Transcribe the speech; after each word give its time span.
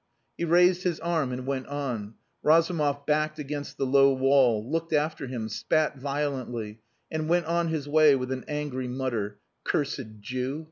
He 0.35 0.45
raised 0.45 0.81
his 0.81 0.99
arm 0.99 1.31
and 1.31 1.45
went 1.45 1.67
on. 1.67 2.15
Razumov 2.41 3.05
backed 3.05 3.37
against 3.37 3.77
the 3.77 3.85
low 3.85 4.11
wall, 4.13 4.67
looked 4.67 4.93
after 4.93 5.27
him, 5.27 5.47
spat 5.47 5.99
violently, 5.99 6.79
and 7.11 7.29
went 7.29 7.45
on 7.45 7.67
his 7.67 7.87
way 7.87 8.15
with 8.15 8.31
an 8.31 8.43
angry 8.47 8.87
mutter 8.87 9.37
"Cursed 9.63 10.19
Jew!" 10.19 10.59